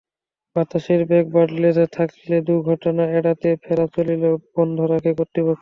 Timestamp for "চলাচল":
3.87-4.07